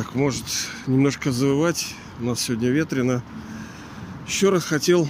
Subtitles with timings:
[0.00, 0.46] Так, может
[0.86, 1.94] немножко завывать.
[2.20, 3.22] У нас сегодня ветрено.
[4.26, 5.06] Еще раз хотел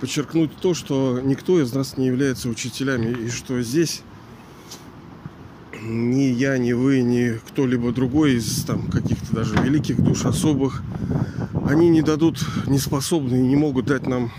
[0.00, 3.26] подчеркнуть то, что никто из нас не является учителями.
[3.26, 4.00] И что здесь
[5.82, 10.82] ни я, ни вы, ни кто-либо другой из там каких-то даже великих душ особых,
[11.68, 14.32] они не дадут, не способны и не могут дать нам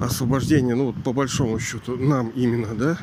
[0.00, 2.98] освобождение, ну вот по большому счету, нам именно, да,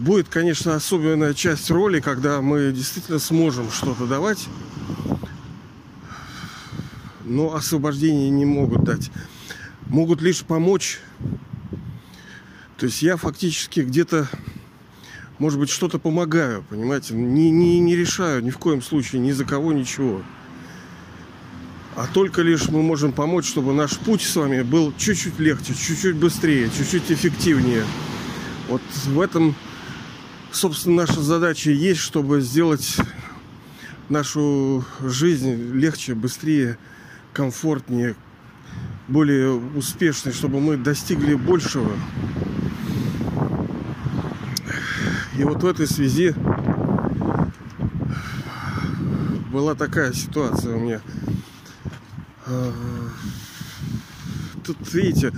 [0.00, 4.48] Будет, конечно, особенная часть роли, когда мы действительно сможем что-то давать,
[7.24, 9.10] но освобождение не могут дать.
[9.86, 11.00] Могут лишь помочь.
[12.78, 14.28] То есть я фактически где-то,
[15.38, 17.14] может быть, что-то помогаю, понимаете?
[17.14, 20.22] Не, не, не решаю ни в коем случае ни за кого ничего.
[21.96, 26.16] А только лишь мы можем помочь, чтобы наш путь с вами был чуть-чуть легче, чуть-чуть
[26.16, 27.84] быстрее, чуть-чуть эффективнее.
[28.68, 29.54] Вот в этом,
[30.52, 32.98] собственно, наша задача есть, чтобы сделать
[34.10, 36.76] нашу жизнь легче, быстрее,
[37.32, 38.14] комфортнее,
[39.08, 41.92] более успешной, чтобы мы достигли большего.
[45.38, 46.34] И вот в этой связи
[49.50, 51.00] была такая ситуация у меня.
[52.44, 52.72] А,
[54.62, 55.32] тут, видите,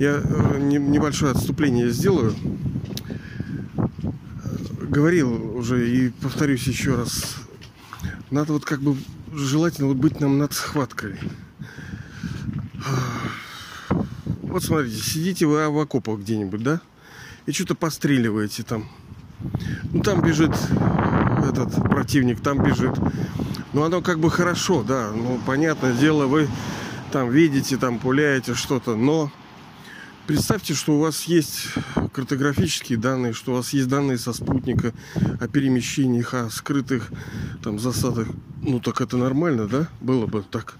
[0.00, 2.34] я э, небольшое отступление сделаю
[4.92, 7.36] говорил уже и повторюсь еще раз.
[8.30, 8.96] Надо вот как бы
[9.32, 11.18] желательно вот быть нам над схваткой.
[14.42, 16.80] Вот смотрите, сидите вы в окопах где-нибудь, да?
[17.46, 18.86] И что-то постреливаете там.
[19.92, 20.54] Ну там бежит
[21.42, 22.94] этот противник, там бежит.
[23.72, 25.10] Ну оно как бы хорошо, да.
[25.10, 26.48] Ну понятное дело, вы
[27.12, 29.32] там видите, там пуляете что-то, но
[30.26, 31.68] Представьте, что у вас есть
[32.12, 34.92] картографические данные, что у вас есть данные со спутника
[35.40, 37.10] о перемещениях, о скрытых
[37.62, 38.28] там засадах.
[38.62, 39.88] Ну так это нормально, да?
[40.00, 40.76] Было бы так.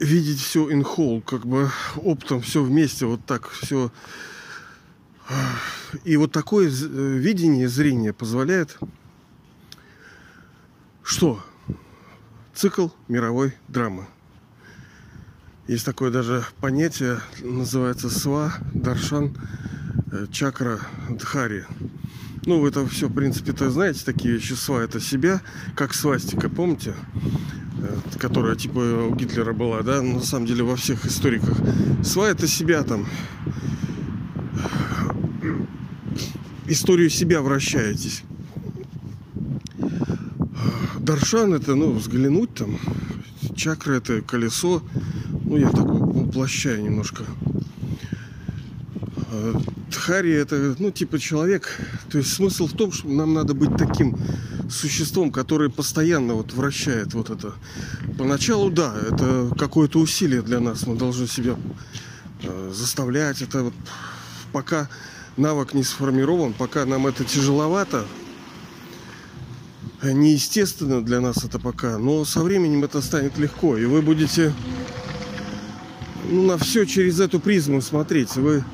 [0.00, 3.92] Видеть все in whole, как бы оптом все вместе, вот так все.
[6.04, 8.78] И вот такое видение, зрение позволяет
[11.02, 11.40] что?
[12.54, 14.06] Цикл мировой драмы.
[15.68, 19.36] Есть такое даже понятие, называется сва, даршан,
[20.12, 20.78] э, чакра,
[21.10, 21.64] дхари.
[22.44, 24.52] Ну, это все, в принципе-то знаете, такие вещи.
[24.52, 25.40] Сва это себя,
[25.74, 26.94] как свастика, помните?
[27.80, 30.02] Э, которая типа у Гитлера была, да?
[30.02, 31.58] На самом деле во всех историках.
[32.04, 33.04] Сва это себя там.
[36.68, 38.22] Историю себя вращаетесь.
[41.00, 42.78] Даршан это, ну, взглянуть там.
[43.56, 44.82] Чакра это колесо
[45.46, 47.22] ну, я так уплощаю немножко.
[49.90, 51.80] Тхари это, ну, типа человек.
[52.10, 54.16] То есть смысл в том, что нам надо быть таким
[54.68, 57.54] существом, которое постоянно вот вращает вот это.
[58.18, 60.86] Поначалу, да, это какое-то усилие для нас.
[60.86, 61.56] Мы должны себя
[62.42, 63.42] э, заставлять.
[63.42, 63.74] Это вот
[64.52, 64.88] пока
[65.36, 68.06] навык не сформирован, пока нам это тяжеловато,
[70.02, 74.52] неестественно для нас это пока, но со временем это станет легко, и вы будете
[76.28, 78.36] ну, на все через эту призму смотреть.
[78.36, 78.64] Вы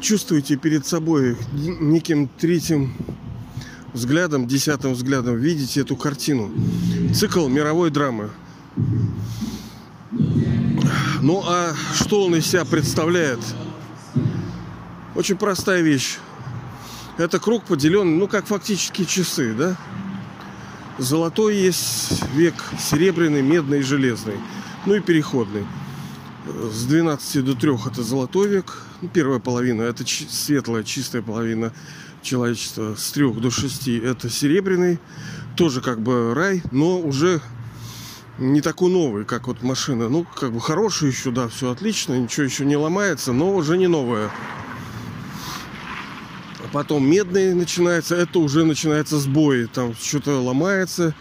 [0.00, 2.94] чувствуете перед собой неким третьим
[3.92, 6.50] взглядом, десятым взглядом, видите эту картину.
[7.14, 8.30] Цикл мировой драмы.
[11.22, 13.40] Ну а что он из себя представляет?
[15.14, 16.18] Очень простая вещь.
[17.16, 19.76] Это круг поделен, ну как фактически часы, да?
[20.98, 24.36] Золотой есть век, серебряный, медный и железный.
[24.86, 25.64] Ну и переходный
[26.46, 28.82] с 12 до 3 это золотой век.
[29.00, 31.72] Ну, первая половина это светлая, чистая половина
[32.22, 32.94] человечества.
[32.96, 34.98] С 3 до 6 это серебряный.
[35.56, 37.40] Тоже как бы рай, но уже
[38.38, 40.08] не такой новый, как вот машина.
[40.08, 43.86] Ну, как бы хороший еще, да, все отлично, ничего еще не ломается, но уже не
[43.86, 44.30] новое.
[46.58, 49.66] А потом медный начинается, это уже начинается сбои.
[49.66, 51.14] Там что-то ломается,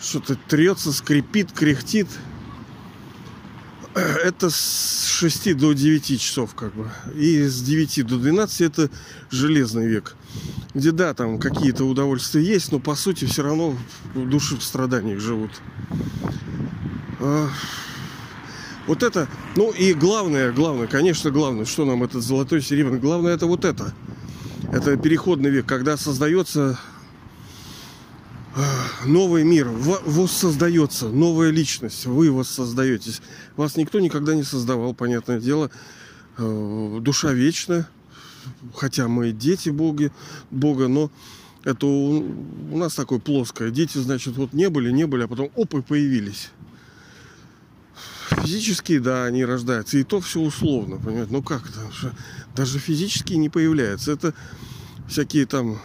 [0.00, 2.08] что-то трется, скрипит, кряхтит
[4.24, 6.90] это с 6 до 9 часов как бы.
[7.14, 8.90] И с 9 до 12 это
[9.30, 10.16] железный век.
[10.74, 13.76] Где да, там какие-то удовольствия есть, но по сути все равно
[14.14, 15.50] души в страданиях живут.
[17.20, 17.48] А,
[18.86, 23.46] вот это, ну и главное, главное, конечно, главное, что нам этот золотой серебряный, главное это
[23.46, 23.94] вот это.
[24.70, 26.78] Это переходный век, когда создается
[29.04, 33.20] новый мир, воссоздается, новая личность, вы воссоздаетесь.
[33.56, 35.70] Вас никто никогда не создавал, понятное дело.
[36.38, 37.88] Э, душа вечна,
[38.74, 40.10] хотя мы дети Бога,
[40.50, 41.10] Бога но
[41.64, 42.18] Это у,
[42.72, 43.70] у нас такое плоское.
[43.70, 46.50] Дети, значит, вот не были, не были, а потом оп, и появились.
[48.30, 49.98] Физически, да, они рождаются.
[49.98, 51.32] И то все условно, понимаете?
[51.32, 52.14] Ну как это?
[52.54, 54.12] Даже физически не появляется.
[54.12, 54.32] Это
[55.08, 55.80] всякие там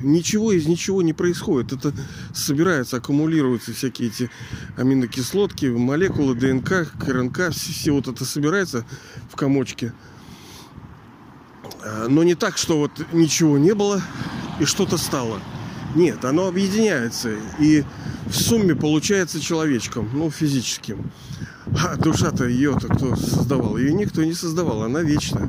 [0.00, 1.72] ничего из ничего не происходит.
[1.72, 1.92] Это
[2.34, 4.30] собирается, аккумулируются всякие эти
[4.76, 8.84] аминокислотки, молекулы ДНК, РНК, все, все вот это собирается
[9.30, 9.92] в комочке.
[11.84, 14.02] А, но не так, что вот ничего не было
[14.58, 15.40] и что-то стало.
[15.94, 17.84] Нет, оно объединяется и
[18.26, 21.10] в сумме получается человечком, ну, физическим.
[21.66, 23.76] А душа-то ее-то кто создавал?
[23.76, 25.48] Ее никто не создавал, она вечная.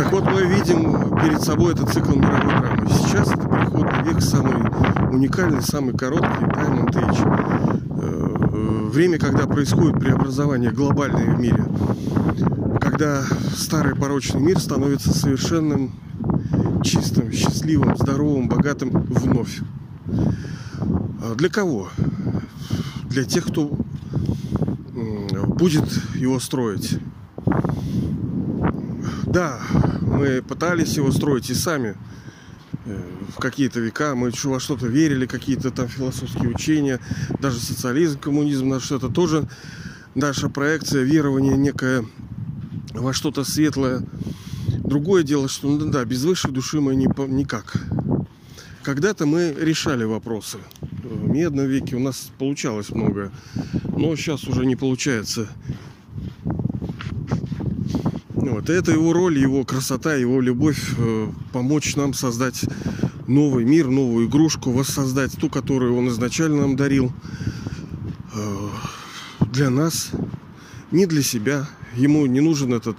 [0.00, 2.88] Так вот, мы видим перед собой этот цикл мировой драмы.
[2.88, 8.00] Сейчас это переходный век самый уникальный, самый короткий, Diamond Age.
[8.02, 11.62] Э, время, когда происходит преобразование глобальное в мире.
[12.80, 13.22] Когда
[13.54, 15.92] старый порочный мир становится совершенным,
[16.82, 19.60] чистым, счастливым, здоровым, богатым вновь.
[21.22, 21.90] А для кого?
[23.04, 23.76] Для тех, кто
[25.58, 26.98] будет его строить.
[29.26, 29.60] Да,
[30.20, 31.96] мы пытались его строить и сами
[32.84, 33.02] э,
[33.34, 34.14] в какие-то века.
[34.14, 37.00] Мы во что-то верили, какие-то там философские учения,
[37.40, 39.48] даже социализм, коммунизм, наш это тоже
[40.14, 42.04] наша проекция, верование некое
[42.92, 44.02] во что-то светлое.
[44.84, 47.76] Другое дело, что ну, да, без высшей души мы не, никак.
[48.82, 50.58] Когда-то мы решали вопросы.
[51.02, 53.30] В медном веке у нас получалось многое.
[53.96, 55.48] Но сейчас уже не получается.
[58.50, 58.68] Вот.
[58.68, 62.64] И это его роль, его красота, его любовь э, помочь нам создать
[63.28, 67.12] новый мир, новую игрушку, воссоздать ту, которую он изначально нам дарил
[68.34, 68.68] э,
[69.52, 70.10] для нас,
[70.90, 71.68] не для себя.
[71.94, 72.98] Ему не нужен этот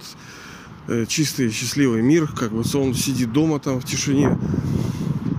[0.88, 4.38] э, чистый счастливый мир, как бы он сидит дома там в тишине,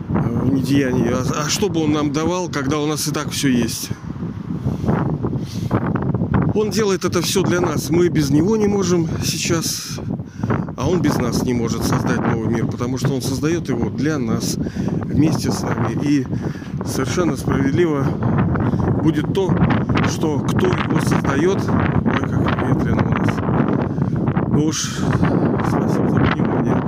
[0.10, 1.10] в недеянии.
[1.12, 3.90] А, а что бы он нам давал, когда у нас и так все есть?
[6.56, 7.90] Он делает это все для нас.
[7.90, 10.00] Мы без него не можем сейчас,
[10.78, 14.20] а он без нас не может создать новый мир, потому что он создает его для
[14.20, 14.58] нас,
[15.04, 15.98] вместе с нами.
[16.04, 16.28] И
[16.86, 18.04] совершенно справедливо
[19.02, 19.50] будет то,
[20.10, 23.30] что кто его создает, ой, как ветрено у нас.
[24.52, 25.00] Ну уж,
[25.68, 26.82] спасибо за внимание.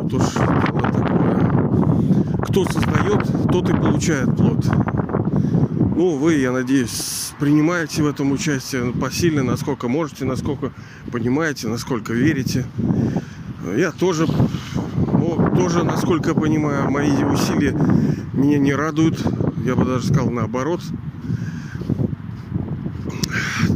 [0.00, 1.36] Тут уж дело такое.
[2.48, 4.66] Кто создает, тот и получает плод.
[5.96, 10.70] Ну, вы, я надеюсь, принимаете в этом участие посильно, насколько можете, насколько
[11.10, 12.66] понимаете, насколько верите.
[13.74, 17.72] Я тоже, ну, тоже, насколько понимаю, мои усилия
[18.34, 19.18] меня не радуют.
[19.64, 20.82] Я бы даже сказал наоборот.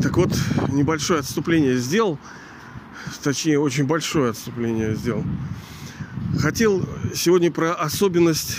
[0.03, 0.39] Так вот,
[0.69, 2.19] небольшое отступление сделал.
[3.23, 5.25] Точнее, очень большое отступление сделал.
[6.39, 8.59] Хотел сегодня про особенность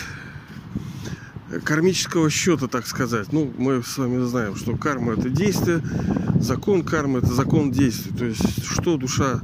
[1.64, 3.32] кармического счета, так сказать.
[3.32, 5.82] Ну, мы с вами знаем, что карма это действие,
[6.40, 8.18] закон кармы это закон действия.
[8.18, 9.42] То есть, что душа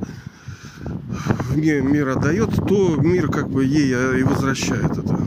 [1.50, 5.20] в мир, мир отдает, то мир как бы ей и возвращает это.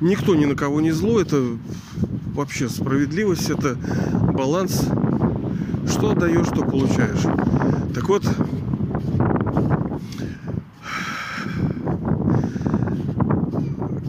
[0.00, 1.42] Никто ни на кого не зло, это
[2.34, 3.76] вообще справедливость, это
[4.32, 4.86] баланс.
[5.88, 7.22] Что отдаешь, что получаешь.
[7.94, 8.24] Так вот,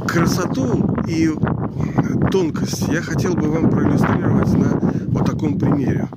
[0.07, 1.29] красоту и
[2.31, 6.07] тонкость я хотел бы вам проиллюстрировать на вот таком примере.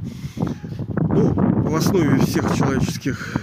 [1.11, 3.37] Ну, в основе всех человеческих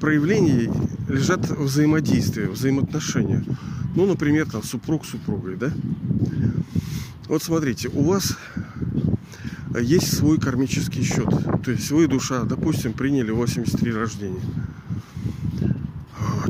[0.00, 0.70] проявлений
[1.08, 3.44] лежат взаимодействия, взаимоотношения.
[3.94, 5.70] Ну, например, там супруг с супругой, да?
[7.28, 8.36] Вот смотрите, у вас
[9.80, 11.28] есть свой кармический счет.
[11.64, 14.40] То есть вы, душа, допустим, приняли 83 рождения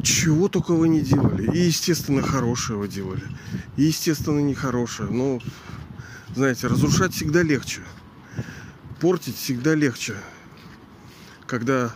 [0.03, 1.51] чего только вы не делали.
[1.57, 3.23] И, естественно, хорошее вы делали.
[3.77, 5.09] И, естественно, нехорошее.
[5.11, 5.41] Но,
[6.35, 7.81] знаете, разрушать всегда легче.
[9.01, 10.15] Портить всегда легче.
[11.47, 11.95] Когда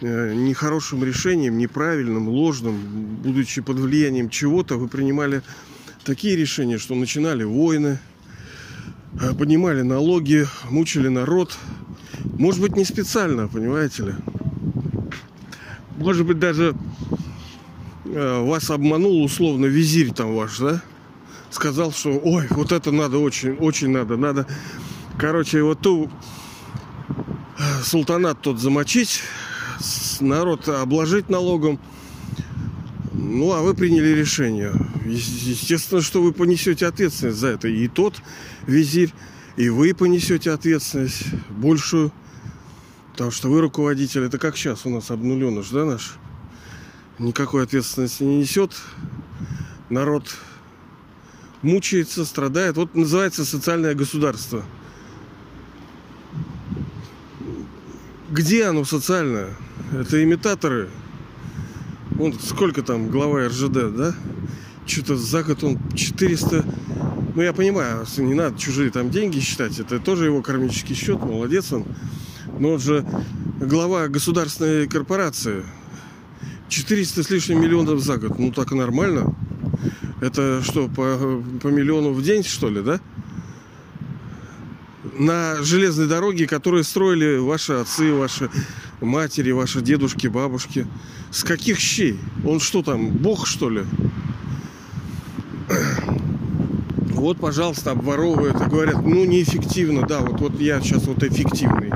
[0.00, 2.76] э, нехорошим решением, неправильным, ложным,
[3.22, 5.42] будучи под влиянием чего-то, вы принимали
[6.04, 7.98] такие решения, что начинали войны,
[9.20, 11.56] э, поднимали налоги, мучили народ.
[12.24, 14.14] Может быть, не специально, понимаете ли.
[15.98, 16.74] Может быть, даже
[18.12, 20.82] вас обманул условно визирь там ваш, да?
[21.50, 24.46] Сказал, что ой, вот это надо очень, очень надо, надо,
[25.18, 26.10] короче, вот ту
[27.58, 29.22] э, султанат тот замочить,
[30.20, 31.78] народ обложить налогом.
[33.12, 34.72] Ну, а вы приняли решение.
[35.04, 37.68] Естественно, что вы понесете ответственность за это.
[37.68, 38.20] И тот
[38.66, 39.12] визирь,
[39.56, 42.12] и вы понесете ответственность большую.
[43.12, 46.16] Потому что вы руководитель, это как сейчас у нас обнулен да, наш?
[47.22, 48.72] Никакой ответственности не несет.
[49.90, 50.34] Народ
[51.62, 52.76] мучается, страдает.
[52.76, 54.64] Вот называется социальное государство.
[58.28, 59.50] Где оно социальное?
[59.92, 60.88] Это имитаторы.
[62.10, 64.16] Вон сколько там глава РЖД, да?
[64.84, 66.64] Что-то за год он 400...
[67.36, 69.78] Ну, я понимаю, не надо чужие там деньги считать.
[69.78, 71.84] Это тоже его кармический счет, молодец он.
[72.58, 73.06] Но он же
[73.60, 75.64] глава государственной корпорации.
[76.72, 78.38] 400 с лишним миллионов за год.
[78.38, 79.34] Ну, так нормально.
[80.20, 83.00] Это что, по, по миллиону в день, что ли, да?
[85.18, 88.50] На железной дороге, которые строили ваши отцы, ваши
[89.00, 90.86] матери, ваши дедушки, бабушки.
[91.30, 92.18] С каких щей?
[92.46, 93.84] Он что там, бог, что ли?
[97.10, 101.90] Вот, пожалуйста, обворовывают и говорят, ну, неэффективно, да, вот, вот я сейчас вот эффективный.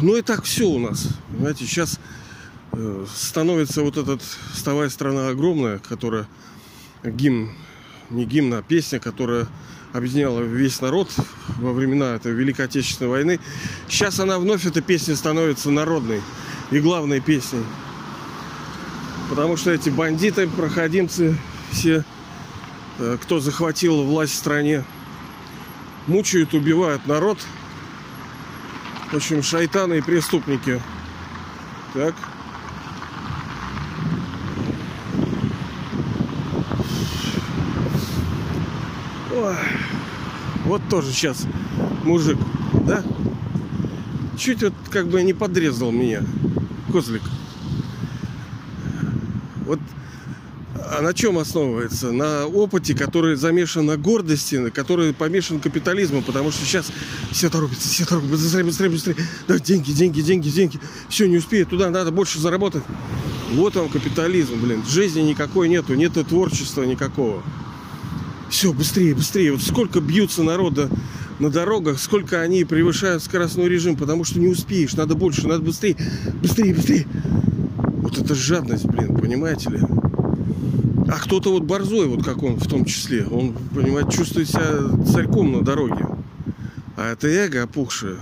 [0.00, 1.08] Ну и так все у нас.
[1.38, 2.00] Знаете, сейчас
[3.14, 6.26] становится вот этот «Вставая страна огромная», которая
[7.04, 7.50] гимн,
[8.10, 9.46] не гимн, а песня, которая
[9.92, 11.10] объединяла весь народ
[11.58, 13.40] во времена этой Великой Отечественной войны.
[13.88, 16.22] Сейчас она вновь, эта песня, становится народной
[16.70, 17.64] и главной песней.
[19.30, 21.36] Потому что эти бандиты, проходимцы,
[21.70, 22.04] все,
[22.98, 24.84] э, кто захватил власть в стране,
[26.06, 27.38] мучают, убивают народ.
[29.10, 30.80] В общем, шайтаны и преступники.
[31.94, 32.14] Так.
[39.40, 39.54] Ой,
[40.68, 41.46] вот тоже сейчас
[42.04, 42.38] мужик,
[42.86, 43.02] да?
[44.38, 46.22] Чуть вот как бы не подрезал меня,
[46.92, 47.22] козлик.
[49.64, 49.80] Вот
[50.90, 52.12] а на чем основывается?
[52.12, 56.90] На опыте, который замешан на гордости, на который помешан капитализмом, потому что сейчас
[57.30, 59.16] все торопятся, все торопятся, быстрее, быстрее, быстрее.
[59.46, 60.80] Да, деньги, деньги, деньги, деньги.
[61.08, 62.84] Все, не успеет, туда надо больше заработать.
[63.52, 64.82] Вот вам капитализм, блин.
[64.86, 67.42] Жизни никакой нету, нету творчества никакого.
[68.50, 69.52] Все, быстрее, быстрее.
[69.52, 70.90] Вот сколько бьются народа
[71.38, 75.96] на дорогах, сколько они превышают скоростной режим, потому что не успеешь, надо больше, надо быстрее,
[76.42, 77.06] быстрее, быстрее.
[77.76, 79.80] Вот это жадность, блин, понимаете ли?
[81.08, 85.52] А кто-то вот борзой, вот как он в том числе, он, понимаете, чувствует себя царьком
[85.52, 86.06] на дороге.
[86.96, 88.16] А это эго опухшее.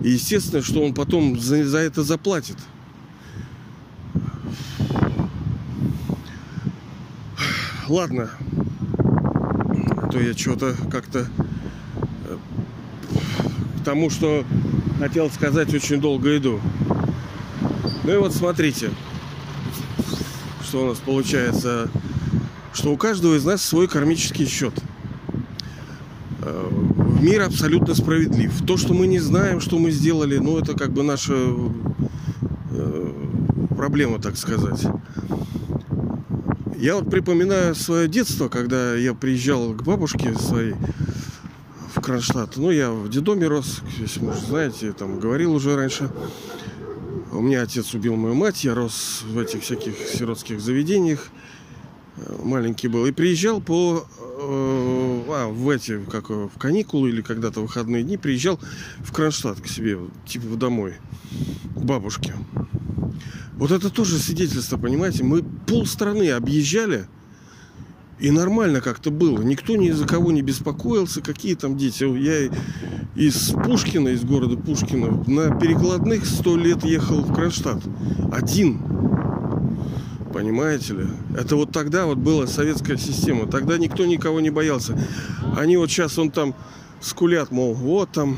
[0.00, 2.56] И естественно, что он потом за, за это заплатит.
[7.88, 8.30] Ладно,
[10.10, 11.26] то я что-то как-то
[12.28, 12.36] э,
[13.80, 14.44] к тому, что
[14.98, 16.60] хотел сказать, очень долго иду.
[18.04, 18.90] Ну и вот смотрите,
[20.62, 21.90] что у нас получается,
[22.72, 24.74] что у каждого из нас свой кармический счет.
[26.42, 26.70] Э,
[27.20, 28.52] мир абсолютно справедлив.
[28.66, 31.34] То, что мы не знаем, что мы сделали, ну это как бы наша
[32.70, 33.12] э,
[33.76, 34.86] проблема, так сказать.
[36.78, 40.74] Я вот припоминаю свое детство, когда я приезжал к бабушке своей
[41.92, 42.56] в Кронштадт.
[42.56, 46.08] Ну, я в детдоме рос, если вы знаете, там говорил уже раньше.
[47.32, 51.30] У меня отец убил мою мать, я рос в этих всяких сиротских заведениях.
[52.44, 53.06] Маленький был.
[53.06, 54.06] И приезжал по...
[54.40, 58.60] Э, а, в эти, как в каникулы или когда-то выходные дни, приезжал
[58.98, 60.94] в Кронштадт к себе, типа домой,
[61.74, 62.34] к бабушке.
[63.58, 65.24] Вот это тоже свидетельство, понимаете?
[65.24, 67.08] Мы пол страны объезжали,
[68.20, 69.42] и нормально как-то было.
[69.42, 71.20] Никто ни за кого не беспокоился.
[71.20, 72.04] Какие там дети?
[72.04, 72.50] Я
[73.16, 77.82] из Пушкина, из города Пушкина, на перекладных сто лет ехал в Кронштадт.
[78.32, 78.80] Один.
[80.32, 81.06] Понимаете ли?
[81.36, 83.46] Это вот тогда вот была советская система.
[83.46, 84.96] Тогда никто никого не боялся.
[85.56, 86.54] Они вот сейчас он там
[87.00, 88.36] скулят, мол, вот там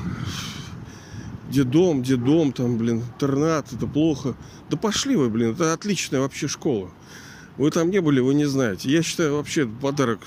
[1.50, 4.36] дедом, дедом, там, блин, интернат, это плохо.
[4.70, 6.90] Да пошли вы, блин, это отличная вообще школа.
[7.56, 8.88] Вы там не были, вы не знаете.
[8.88, 10.20] Я считаю, вообще подарок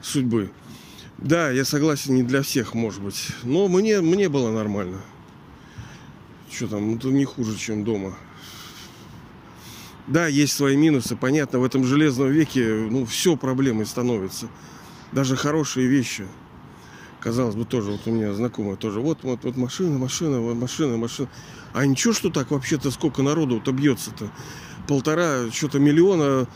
[0.00, 0.50] судьбы.
[1.18, 3.28] Да, я согласен, не для всех, может быть.
[3.42, 5.00] Но мне, мне было нормально.
[6.50, 8.14] Что там, это не хуже, чем дома.
[10.06, 14.48] Да, есть свои минусы, понятно, в этом железном веке, ну, все проблемой становится.
[15.12, 16.26] Даже хорошие вещи–
[17.22, 19.00] казалось бы, тоже вот у меня знакомая тоже.
[19.00, 21.28] Вот, вот, вот машина, машина, машина, машина.
[21.72, 24.30] А ничего, что так вообще-то сколько народу-то бьется-то?
[24.88, 26.48] Полтора, что-то миллиона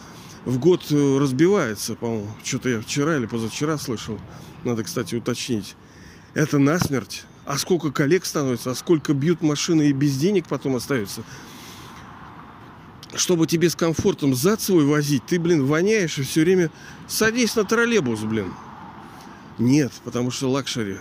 [0.44, 2.28] в год э, разбивается, по-моему.
[2.42, 4.18] Что-то я вчера или позавчера слышал.
[4.64, 5.76] Надо, кстати, уточнить.
[6.34, 7.24] Это насмерть.
[7.44, 11.22] А сколько коллег становится, а сколько бьют машины и без денег потом остаются.
[13.14, 16.70] Чтобы тебе с комфортом зад свой возить, ты, блин, воняешь и все время
[17.06, 18.52] садись на троллейбус, блин.
[19.58, 20.98] Нет, потому что luxury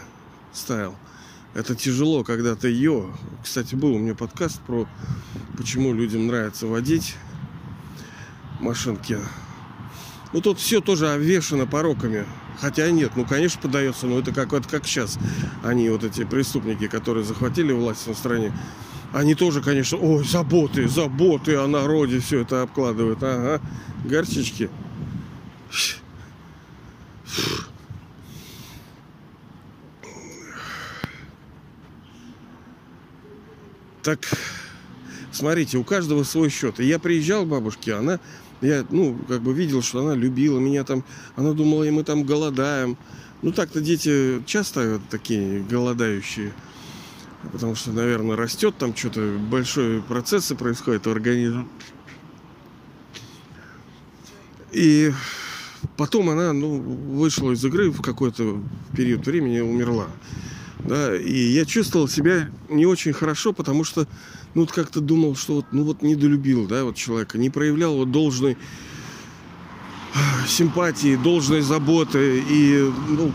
[0.54, 0.96] style.
[1.54, 3.14] Это тяжело, когда ты ее.
[3.44, 4.88] Кстати, был у меня подкаст про
[5.58, 7.16] почему людям нравится водить
[8.60, 9.18] машинки.
[10.32, 12.26] Ну тут все тоже обвешено пороками.
[12.60, 15.20] Хотя нет, ну конечно подается, но это как вот как сейчас.
[15.64, 18.54] Они вот эти преступники, которые захватили власть на стране,
[19.14, 23.20] они тоже, конечно, ой, заботы, заботы о народе, все это обкладывают.
[23.22, 23.62] Ага,
[24.04, 24.70] горчички.
[34.06, 34.20] Так,
[35.32, 36.80] смотрите, у каждого свой счет.
[36.80, 38.20] И я приезжал к бабушке, она,
[38.62, 41.04] я, ну, как бы видел, что она любила меня там,
[41.36, 43.00] она думала, и мы там голодаем.
[43.42, 46.54] Ну, так-то дети часто вот такие голодающие.
[47.52, 51.66] Потому что, наверное, растет там что-то, большие процессы происходят в организме.
[54.72, 55.12] И
[55.98, 58.62] потом она ну, вышла из игры в какой-то
[58.96, 60.10] период времени умерла.
[60.86, 64.08] Да, и я чувствовал себя не очень хорошо, потому что,
[64.54, 68.12] ну, вот как-то думал, что вот, ну, вот недолюбил, да, вот человека, не проявлял вот
[68.12, 68.56] должной
[70.48, 73.32] симпатии, должной заботы и, ну,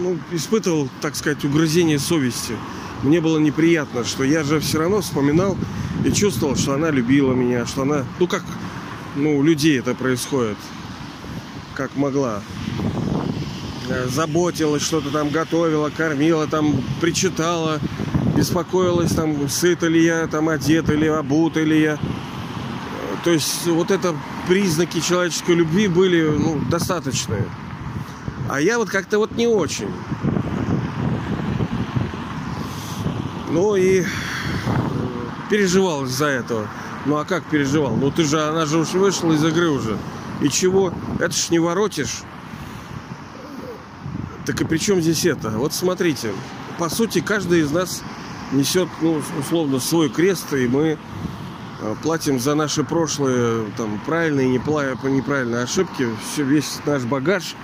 [0.00, 2.54] ну, испытывал, так сказать, угрызение совести.
[3.02, 5.56] Мне было неприятно, что я же все равно вспоминал
[6.04, 8.44] и чувствовал, что она любила меня, что она, ну, как,
[9.14, 10.58] ну, у людей это происходит,
[11.74, 12.42] как могла.
[13.88, 17.80] Э, заботилась, что-то там готовила, кормила, там причитала,
[18.36, 21.98] беспокоилась, там, сыт ли я, там, одет или обут ли я.
[23.24, 24.14] То есть вот это
[24.46, 27.46] признаки человеческой любви были ну, достаточные.
[28.50, 29.90] А я вот как-то вот не очень.
[33.50, 34.04] Ну и
[35.48, 36.68] переживал из-за этого.
[37.06, 37.96] Ну а как переживал?
[37.96, 39.96] Ну ты же, она же уж вышла из игры уже.
[40.42, 40.92] И чего?
[41.18, 42.22] Это ж не воротишь.
[44.48, 45.50] Так и при чем здесь это?
[45.50, 46.32] Вот смотрите,
[46.78, 48.02] по сути, каждый из нас
[48.50, 50.96] несет, ну, условно, свой крест, и мы
[51.82, 56.08] э, платим за наши прошлые, там, правильные и неправильные ошибки.
[56.32, 57.56] Все, весь наш багаж,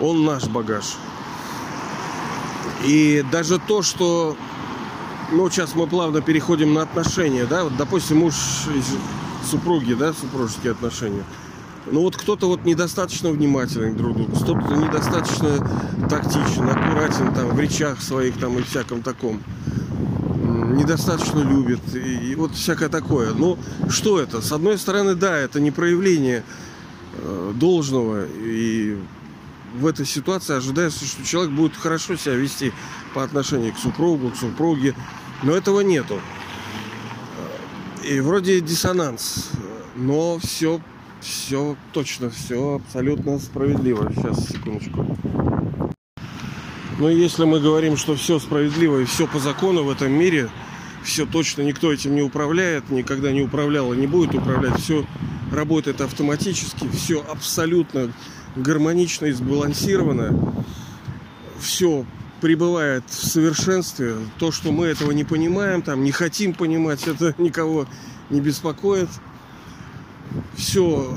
[0.00, 0.96] он наш багаж.
[2.82, 4.34] И даже то, что
[5.32, 8.34] ну, сейчас мы плавно переходим на отношения, да, вот, допустим, муж
[9.50, 11.24] супруги, да, супружеские отношения–
[11.90, 15.58] ну вот кто-то вот недостаточно внимателен друг к другу, кто-то недостаточно
[16.08, 19.42] тактичен, аккуратен там в речах своих там и всяком таком.
[20.74, 23.32] Недостаточно любит и, и вот всякое такое.
[23.32, 24.40] Ну что это?
[24.40, 26.44] С одной стороны, да, это не проявление
[27.14, 28.98] э, должного и
[29.74, 32.72] в этой ситуации ожидается, что человек будет хорошо себя вести
[33.14, 34.94] по отношению к супругу, к супруге,
[35.42, 36.20] но этого нету.
[38.04, 39.50] И вроде диссонанс,
[39.94, 40.80] но все
[41.22, 44.12] все точно, все абсолютно справедливо.
[44.14, 45.16] Сейчас, секундочку.
[46.98, 50.50] Но если мы говорим, что все справедливо и все по закону в этом мире,
[51.02, 55.06] все точно, никто этим не управляет, никогда не управлял и не будет управлять, все
[55.50, 58.12] работает автоматически, все абсолютно
[58.56, 60.54] гармонично и сбалансировано,
[61.58, 62.04] все
[62.40, 64.16] пребывает в совершенстве.
[64.38, 67.86] То, что мы этого не понимаем, там не хотим понимать, это никого
[68.30, 69.08] не беспокоит
[70.56, 71.16] все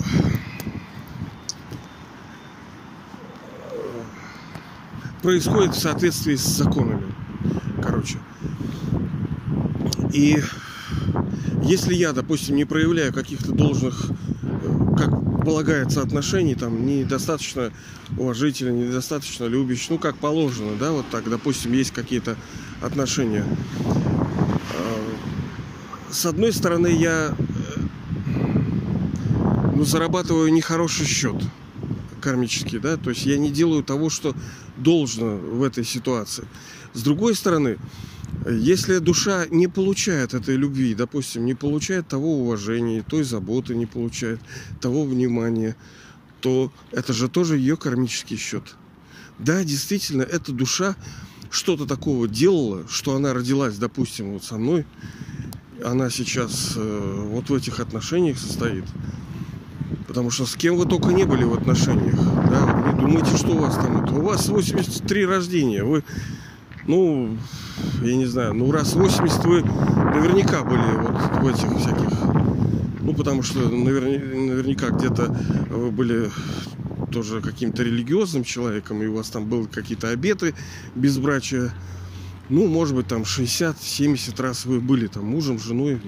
[5.21, 7.13] происходит в соответствии с законами.
[7.81, 8.19] Короче.
[10.13, 10.37] И
[11.63, 14.07] если я, допустим, не проявляю каких-то должных,
[14.97, 15.09] как
[15.43, 17.71] полагается, отношений, там, недостаточно
[18.17, 22.35] уважительно, недостаточно любящий, ну, как положено, да, вот так, допустим, есть какие-то
[22.81, 23.45] отношения.
[23.83, 27.35] А, с одной стороны, я
[29.75, 31.35] ну, зарабатываю нехороший счет
[32.21, 34.35] кармический, да, то есть я не делаю того, что
[34.77, 36.45] должно в этой ситуации.
[36.93, 37.77] С другой стороны,
[38.49, 44.39] если душа не получает этой любви, допустим, не получает того уважения, той заботы, не получает
[44.81, 45.75] того внимания,
[46.41, 48.75] то это же тоже ее кармический счет.
[49.37, 50.95] Да, действительно, эта душа
[51.51, 54.85] что-то такого делала, что она родилась, допустим, вот со мной,
[55.83, 58.85] она сейчас э, вот в этих отношениях состоит.
[60.07, 62.15] Потому что с кем вы только не были в отношениях.
[62.49, 64.13] Да, вы думаете, что у вас там это?
[64.13, 65.83] У вас 83 рождения.
[65.83, 66.03] Вы,
[66.87, 67.37] ну,
[68.03, 72.09] я не знаю, ну раз 80 вы наверняка были вот в этих всяких.
[73.01, 75.37] Ну, потому что наверняка где-то
[75.69, 76.31] вы были
[77.11, 80.55] тоже каким-то религиозным человеком, и у вас там были какие-то обеты
[80.95, 81.73] безбрачия.
[82.49, 85.99] Ну, может быть, там 60-70 раз вы были там мужем, женой,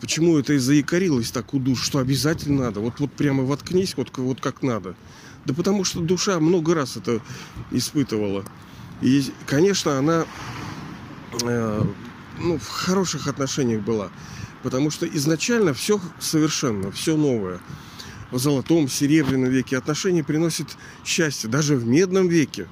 [0.00, 2.80] Почему это и заикарилось так у душ, что обязательно надо?
[2.80, 4.94] Вот, вот прямо воткнись, вот, вот как надо.
[5.44, 7.20] Да потому что душа много раз это
[7.70, 8.44] испытывала.
[9.00, 10.24] И, конечно, она
[11.42, 11.84] э,
[12.38, 14.10] ну, в хороших отношениях была.
[14.62, 17.60] Потому что изначально все совершенно, все новое.
[18.30, 21.48] В золотом, серебряном веке отношения приносят счастье.
[21.48, 22.66] Даже в медном веке.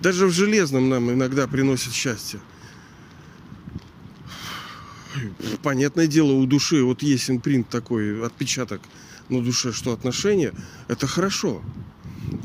[0.00, 2.40] Даже в железном нам иногда приносят счастье.
[5.62, 8.80] Понятное дело, у души вот есть импринт такой, отпечаток
[9.28, 10.52] на душе, что отношения–
[10.88, 11.62] это хорошо.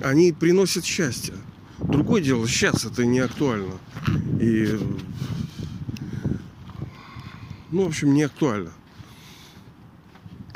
[0.01, 1.33] Они приносят счастье.
[1.79, 3.79] Другое дело, сейчас это не актуально.
[4.39, 4.79] И
[7.71, 8.71] ну, в общем, не актуально.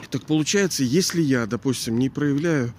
[0.10, 2.73] Так получается, если я, допустим, не проявляю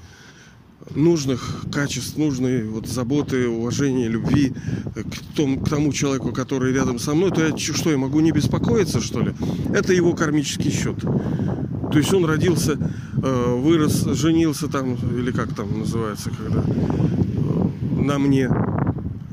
[0.95, 4.53] нужных качеств, нужной вот заботы, уважения, любви
[4.95, 8.31] к тому, к тому человеку, который рядом со мной, то я что, я могу не
[8.31, 9.35] беспокоиться, что ли?
[9.75, 10.97] Это его кармический счет.
[11.01, 12.79] То есть он родился,
[13.23, 18.51] э, вырос, женился там, или как там называется, когда э, на мне.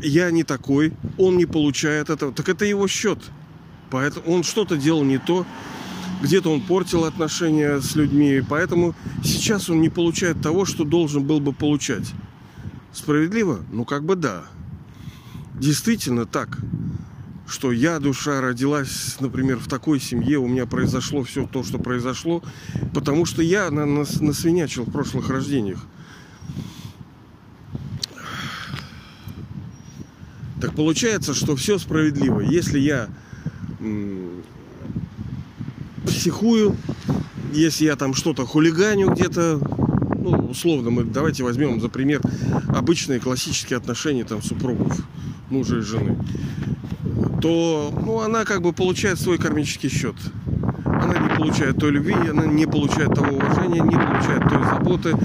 [0.02, 2.32] Я не такой, он не получает этого.
[2.34, 3.20] Так это его счет.
[3.90, 5.46] Поэтому он что-то делал не то,
[6.24, 11.42] где-то он портил отношения с людьми, поэтому сейчас он не получает того, что должен был
[11.42, 12.14] бы получать.
[12.94, 13.60] Справедливо?
[13.72, 14.44] Ну, как бы да.
[15.54, 16.58] Действительно так,
[17.46, 22.42] что я, душа, родилась, например, в такой семье, у меня произошло все то, что произошло,
[22.94, 25.86] потому что я насвинячил в прошлых рождениях.
[30.62, 32.40] Так получается, что все справедливо.
[32.40, 33.10] Если я
[36.06, 36.76] психую,
[37.54, 39.60] если я там что-то хулиганю где-то,
[40.18, 42.22] ну, условно, мы давайте возьмем за пример
[42.70, 44.98] обычные классические отношения там супругов,
[45.50, 46.18] мужа и жены,
[47.42, 50.16] то ну, она как бы получает свой кармический счет.
[51.04, 55.16] Она не получает той любви, она не получает того уважения, не получает той заботы,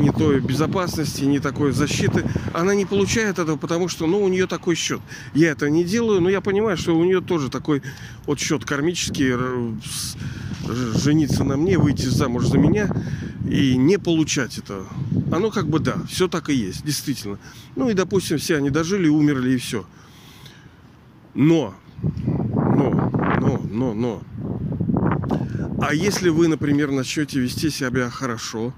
[0.00, 2.24] ни той безопасности, ни такой защиты.
[2.52, 5.00] Она не получает этого, потому что, ну, у нее такой счет.
[5.34, 7.82] Я это не делаю, но я понимаю, что у нее тоже такой
[8.26, 9.34] вот счет кармический,
[10.98, 12.88] жениться на мне, выйти замуж за меня
[13.48, 14.84] и не получать это.
[15.30, 17.38] Оно как бы да, все так и есть, действительно.
[17.76, 19.84] Ну и, допустим, все они дожили, умерли и все.
[21.34, 24.22] Но, но, но, но, но.
[25.80, 28.72] А если вы, например, начнете вести себя хорошо,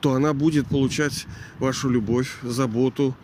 [0.00, 1.26] то она будет получать
[1.58, 3.16] вашу любовь, заботу,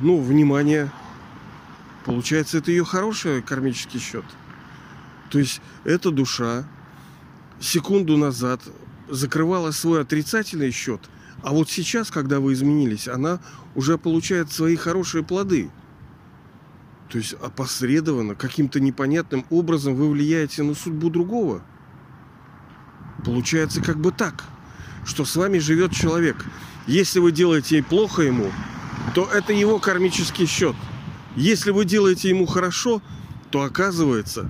[0.00, 0.90] ну, внимание.
[2.06, 4.24] Получается, это ее хороший кармический счет.
[5.30, 6.64] То есть эта душа
[7.60, 8.62] секунду назад
[9.08, 11.00] закрывала свой отрицательный счет,
[11.42, 13.40] а вот сейчас, когда вы изменились, она
[13.74, 15.70] уже получает свои хорошие плоды.
[17.10, 21.62] То есть опосредованно, каким-то непонятным образом вы влияете на судьбу другого–
[23.24, 24.44] Получается как бы так,
[25.04, 26.44] что с вами живет человек.
[26.86, 28.46] Если вы делаете плохо ему,
[29.14, 30.74] то это его кармический счет.
[31.36, 33.02] Если вы делаете ему хорошо,
[33.50, 34.48] то оказывается,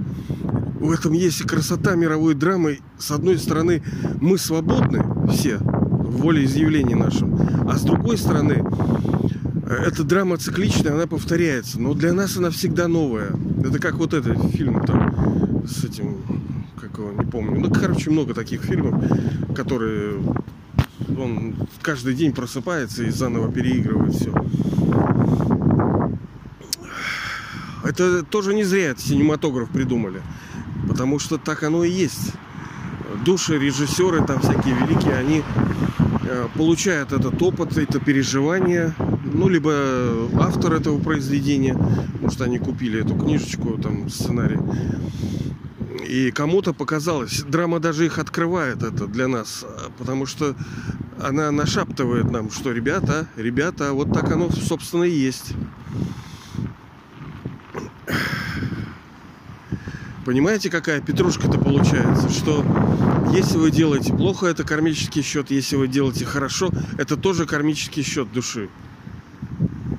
[0.78, 2.80] в этом есть и красота мировой драмы.
[2.98, 3.82] С одной стороны,
[4.20, 8.64] мы свободны все в волеизъявлении нашем, а с другой стороны,
[9.74, 13.30] эта драма цикличная, она повторяется, но для нас она всегда новая.
[13.64, 16.18] Это как вот этот фильм там с этим
[17.00, 17.60] его не помню.
[17.60, 19.02] Ну, короче, много таких фильмов,
[19.54, 20.22] которые
[21.18, 24.32] он каждый день просыпается и заново переигрывает все.
[27.82, 30.22] Это тоже не зря это синематограф придумали.
[30.88, 32.32] Потому что так оно и есть.
[33.24, 35.42] Души, режиссеры, там всякие великие, они
[36.22, 38.94] э, получают этот опыт, это переживание,
[39.32, 39.72] ну, либо
[40.34, 41.76] автор этого произведения,
[42.20, 44.58] может, они купили эту книжечку, там, сценарий,
[46.06, 49.64] и кому-то показалось, драма даже их открывает это для нас,
[49.98, 50.56] потому что
[51.22, 55.52] она нашаптывает нам, что ребята, ребята, вот так оно, собственно, и есть.
[60.24, 62.28] Понимаете, какая петрушка-то получается?
[62.28, 62.64] Что
[63.32, 65.50] если вы делаете плохо, это кармический счет.
[65.50, 68.68] Если вы делаете хорошо, это тоже кармический счет души.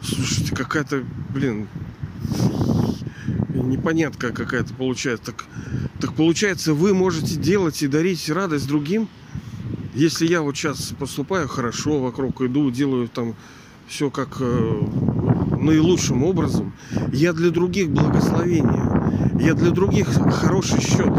[0.04, 1.68] Слушайте, какая-то, блин,
[3.54, 5.32] непонятка какая-то получается.
[5.32, 5.46] Так,
[6.00, 9.08] так получается, вы можете делать и дарить радость другим.
[9.94, 13.36] Если я вот сейчас поступаю хорошо, вокруг иду, делаю там
[13.88, 14.82] все как э,
[15.60, 16.74] наилучшим образом,
[17.12, 21.14] я для других благословение, я для других хороший счет.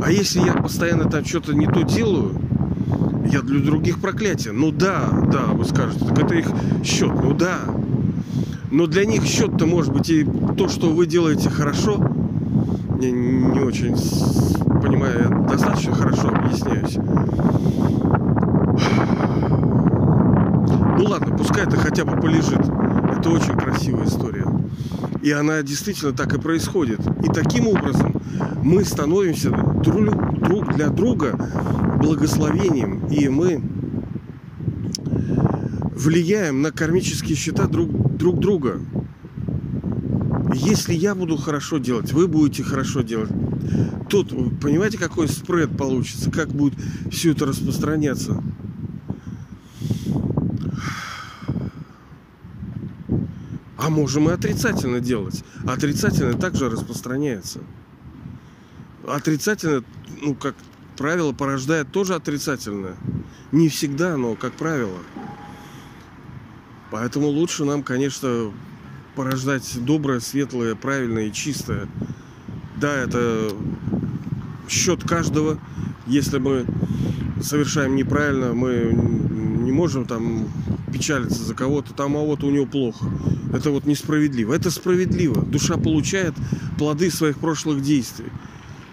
[0.00, 2.40] А если я постоянно там что-то не то делаю,
[3.30, 4.52] я для других проклятие.
[4.52, 6.46] Ну да, да, вы скажете, так это их
[6.84, 7.12] счет.
[7.14, 7.58] Ну да,
[8.70, 11.98] но для них счет-то может быть и то, что вы делаете хорошо.
[13.00, 13.94] Я не очень
[14.80, 16.96] понимаю, я достаточно хорошо объясняюсь.
[20.98, 22.60] Ну ладно, пускай это хотя бы полежит.
[23.18, 24.46] Это очень красивая история.
[25.22, 27.00] И она действительно так и происходит.
[27.22, 28.20] И таким образом
[28.62, 31.36] мы становимся друг, друг для друга
[31.98, 33.06] благословением.
[33.08, 33.62] И мы
[35.94, 38.80] влияем на кармические счета друг, друг друга.
[40.54, 43.30] Если я буду хорошо делать, вы будете хорошо делать.
[44.08, 44.30] Тут,
[44.60, 46.74] понимаете, какой спред получится, как будет
[47.10, 48.42] все это распространяться.
[53.76, 55.44] А можем и отрицательно делать.
[55.66, 57.60] Отрицательно также распространяется.
[59.06, 59.84] Отрицательно,
[60.22, 60.54] ну, как
[60.96, 62.96] правило, порождает тоже отрицательное.
[63.52, 64.98] Не всегда, но как правило.
[66.90, 68.52] Поэтому лучше нам, конечно,
[69.14, 71.88] порождать доброе, светлое, правильное и чистое.
[72.76, 73.52] Да, это
[74.68, 75.58] счет каждого.
[76.06, 76.66] Если мы
[77.42, 80.48] совершаем неправильно, мы не можем там
[80.92, 83.06] печалиться за кого-то, там, а вот у него плохо.
[83.52, 84.54] Это вот несправедливо.
[84.54, 85.42] Это справедливо.
[85.42, 86.34] Душа получает
[86.78, 88.30] плоды своих прошлых действий.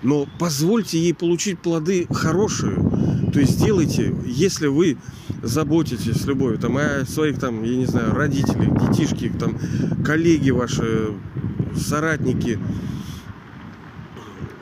[0.03, 2.75] Но позвольте ей получить плоды хорошие.
[3.31, 4.97] То есть сделайте, если вы
[5.41, 9.57] заботитесь любовью там, о своих там, я не знаю, родителях, детишки, там,
[10.05, 11.13] коллеги ваши,
[11.75, 12.59] соратники,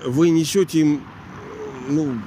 [0.05, 1.01] вы несете им
[1.89, 2.17] ну,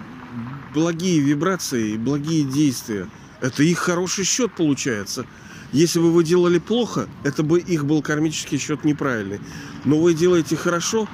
[0.74, 3.08] благие вибрации, благие действия.
[3.40, 5.26] Это их хороший счет получается.
[5.72, 9.40] Если бы вы делали плохо, это бы их был кармический счет неправильный.
[9.84, 11.08] Но вы делаете хорошо,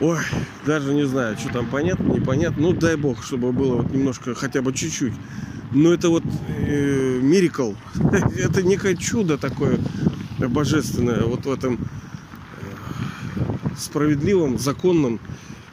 [0.00, 0.18] ой,
[0.64, 2.62] даже не знаю, что там понятно, непонятно.
[2.62, 5.14] Ну, дай бог, чтобы было вот немножко, хотя бы чуть-чуть.
[5.72, 6.24] Но это вот
[6.58, 7.72] э, мирикл.
[8.36, 9.78] это некое чудо такое
[10.38, 11.78] божественное вот в этом э,
[13.76, 15.20] справедливом, законном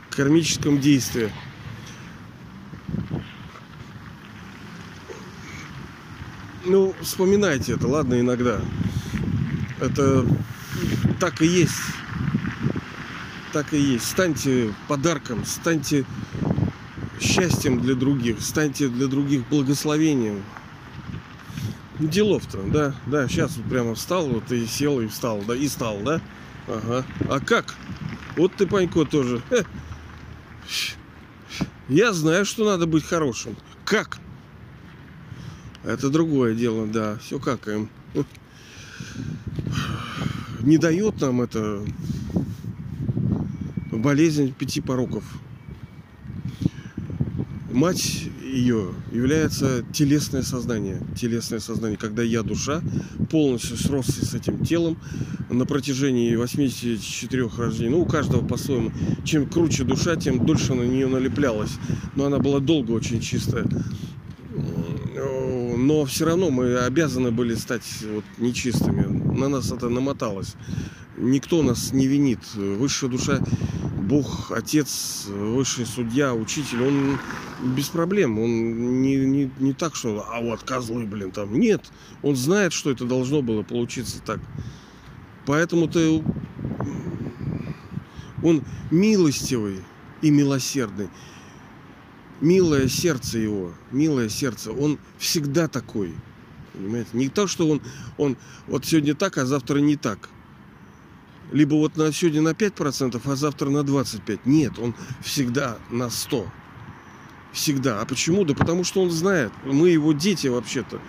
[0.09, 1.29] кармическом действии.
[6.65, 8.62] Ну, вспоминайте это, ладно, иногда.
[9.81, 10.25] Это
[11.19, 11.73] так и есть.
[13.53, 14.09] Так и есть.
[14.09, 16.05] Станьте подарком, станьте
[17.21, 20.43] счастьем для других, станьте для других благословением.
[21.99, 25.99] Делов-то, да, да, сейчас вот прямо встал, вот и сел, и встал, да, и стал,
[25.99, 26.19] да?
[26.67, 27.05] Ага.
[27.29, 27.75] А как?
[28.35, 29.43] Вот ты, Панько, тоже.
[31.87, 33.55] Я знаю, что надо быть хорошим.
[33.85, 34.17] Как?
[35.83, 37.19] Это другое дело, да.
[37.21, 37.89] Все какаем.
[40.61, 41.85] Не дает нам это
[44.03, 45.23] болезнь пяти пороков.
[47.71, 51.01] Мать ее является телесное сознание.
[51.19, 52.81] Телесное сознание, когда я душа
[53.31, 54.97] полностью сросся с этим телом
[55.49, 57.89] на протяжении 84 рождений.
[57.89, 58.91] Ну, у каждого по-своему.
[59.23, 61.71] Чем круче душа, тем дольше на нее налеплялась.
[62.15, 63.65] Но она была долго очень чистая
[65.83, 69.05] но все равно мы обязаны были стать вот нечистыми.
[69.37, 70.55] На нас это намоталось.
[71.17, 72.39] Никто нас не винит.
[72.55, 73.39] Высшая душа,
[74.13, 77.19] Бог, Отец, высший судья, учитель, он
[77.76, 78.38] без проблем.
[78.38, 81.60] Он не, не, не так, что а вот козлы, блин, там.
[81.60, 81.82] Нет.
[82.21, 84.39] Он знает, что это должно было получиться так.
[85.47, 86.23] Поэтому ты
[88.43, 89.80] он милостивый
[90.21, 91.10] и милосердный
[92.39, 96.13] милое сердце его, милое сердце, он всегда такой.
[96.73, 97.10] Понимаете?
[97.13, 97.82] Не то, что он,
[98.17, 100.30] он вот сегодня так, а завтра не так.
[101.53, 104.39] Либо вот на сегодня на 5%, а завтра на 25%.
[104.45, 106.47] Нет, он всегда на 100%.
[107.53, 108.01] Всегда.
[108.01, 108.43] А почему?
[108.45, 109.51] Да потому что он знает.
[109.63, 110.99] Мы его дети вообще-то.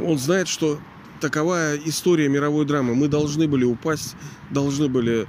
[0.00, 0.78] Он знает, что
[1.20, 2.94] такова история мировой драмы.
[2.94, 4.14] Мы должны были упасть,
[4.50, 5.26] должны были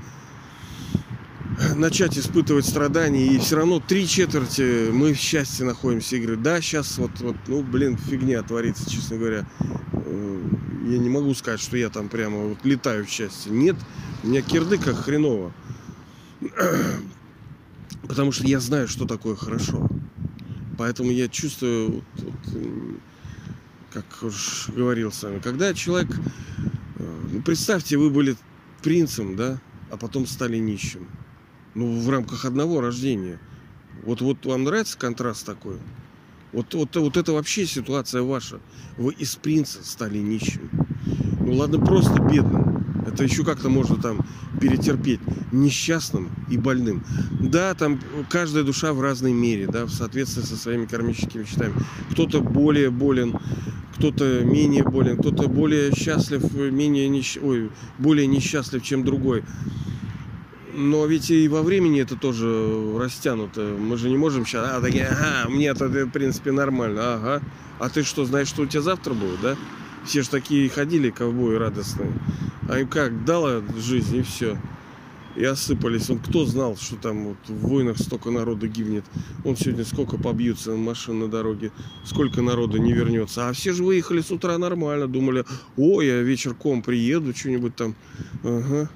[1.75, 6.15] начать испытывать страдания, и все равно три четверти мы в счастье находимся.
[6.17, 9.47] И да, сейчас вот, вот, ну, блин, фигня творится, честно говоря.
[9.91, 10.41] Э,
[10.85, 13.51] я не могу сказать, что я там прямо вот летаю в счастье.
[13.51, 13.75] Нет,
[14.27, 15.53] у меня кирды как хреново.
[18.09, 19.87] Потому что я знаю, что такое хорошо.
[20.77, 22.55] Поэтому я чувствую, вот, вот,
[23.93, 26.09] как уж говорил с вами, когда человек,
[26.97, 28.35] э, ну, представьте, вы были
[28.83, 29.61] принцем, да,
[29.91, 31.07] а потом стали нищим.
[31.73, 33.39] Ну, в рамках одного рождения.
[34.03, 35.77] Вот, вот вам нравится контраст такой?
[36.51, 38.59] Вот, вот, вот это вообще ситуация ваша.
[38.97, 40.69] Вы из принца стали нищим.
[41.39, 42.76] Ну ладно, просто бедным.
[43.17, 44.23] Это еще как-то можно там
[44.61, 45.19] перетерпеть.
[45.51, 47.03] Несчастным и больным.
[47.39, 47.99] Да, там
[48.29, 51.73] каждая душа в разной мере, да, в соответствии со своими кармическими счетами.
[52.11, 53.33] Кто-то более болен,
[53.95, 57.39] кто-то менее болен, кто-то более счастлив, менее несч...
[57.41, 59.43] Ой, более несчастлив, чем другой.
[60.75, 63.61] Но ведь и во времени это тоже растянуто.
[63.79, 67.41] Мы же не можем сейчас, а, такие, ага, мне это, в принципе, нормально, ага.
[67.79, 69.55] А ты что, знаешь, что у тебя завтра будет, да?
[70.05, 72.13] Все же такие ходили, ковбои радостные.
[72.69, 74.57] А им как, дала жизнь и все.
[75.35, 76.09] И осыпались.
[76.09, 79.05] Он кто знал, что там вот в войнах столько народу гибнет.
[79.45, 81.71] Он сегодня сколько побьются машин на дороге,
[82.03, 83.47] сколько народу не вернется.
[83.47, 85.45] А все же выехали с утра нормально, думали,
[85.77, 87.95] ой, я вечерком приеду, что-нибудь там.
[88.43, 88.89] Ага.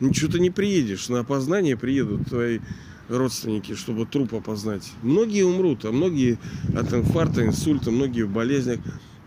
[0.00, 2.60] Ничего ты не приедешь, на опознание приедут твои
[3.08, 4.92] родственники, чтобы труп опознать.
[5.02, 6.38] Многие умрут, а многие
[6.74, 8.80] от инфаркта, инсульта, многие в болезнях.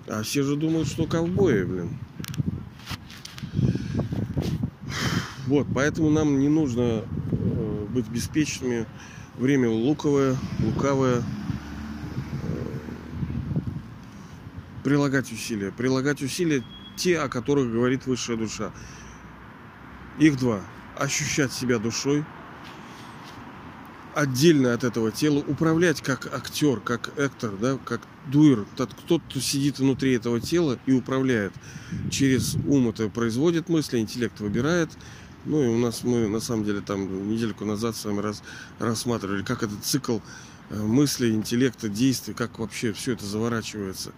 [0.08, 1.90] А все же думают, что ковбои, блин.
[5.48, 8.86] Вот, поэтому нам не нужно э, быть беспечными.
[9.38, 11.18] Время луковое, лукавое.
[11.18, 11.24] Э,
[14.84, 15.72] прилагать усилия.
[15.72, 16.64] Прилагать усилия
[16.96, 18.72] те, о которых говорит высшая душа.
[20.20, 20.62] Их два.
[20.98, 22.24] Ощущать себя душой,
[24.16, 29.80] отдельно от этого тела, управлять как актер, как актор, да, как дуэр, тот, кто сидит
[29.80, 31.54] внутри этого тела и управляет.
[32.12, 34.90] Через ум это производит мысли, интеллект выбирает.
[35.46, 38.42] Ну и у нас мы на самом деле там недельку назад с вами раз,
[38.80, 40.20] рассматривали, как этот цикл
[40.70, 44.14] э, мысли, интеллекта, действий, как вообще все это заворачивается.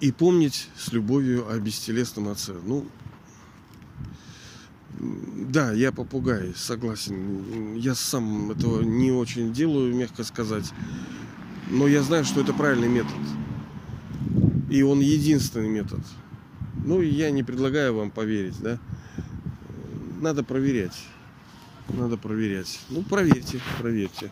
[0.00, 2.54] И помнить с любовью о бестелесном отце.
[2.64, 2.86] Ну,
[4.98, 7.74] да, я попугай, согласен.
[7.74, 10.72] Я сам этого не очень делаю, мягко сказать.
[11.70, 13.16] Но я знаю, что это правильный метод.
[14.70, 16.00] И он единственный метод.
[16.86, 18.78] Ну, я не предлагаю вам поверить, да.
[20.20, 20.96] Надо проверять.
[21.88, 22.80] Надо проверять.
[22.90, 24.30] Ну, проверьте, проверьте.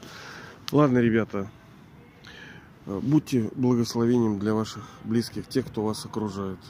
[0.71, 1.51] Ладно, ребята.
[2.87, 6.61] Будьте благословением для ваших близких, тех, кто вас окружает.